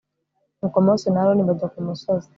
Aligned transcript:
nuko 0.59 0.77
mose 0.85 1.05
na 1.09 1.19
aroni 1.23 1.47
bajya 1.47 1.67
ku 1.73 1.79
musozi 1.87 2.29